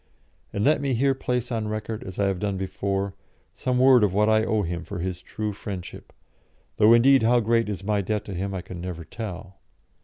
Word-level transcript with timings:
And 0.51 0.65
let 0.65 0.81
me 0.81 0.95
here 0.95 1.13
place 1.13 1.51
on 1.51 1.67
record, 1.67 2.03
as 2.03 2.17
I 2.17 2.25
have 2.25 2.39
done 2.39 2.57
before, 2.57 3.13
some 3.53 3.77
word 3.77 4.03
of 4.03 4.15
what 4.15 4.29
I 4.29 4.43
owe 4.43 4.63
him 4.63 4.83
for 4.83 4.97
his 4.97 5.21
true 5.21 5.53
friendship; 5.53 6.11
though, 6.77 6.91
indeed, 6.93 7.21
how 7.21 7.39
great 7.39 7.69
is 7.69 7.83
my 7.83 8.01
debt 8.01 8.25
to 8.25 8.33
him 8.33 8.51
I 8.51 8.63
can 8.63 8.81
never 8.81 9.05
tell. 9.05 9.59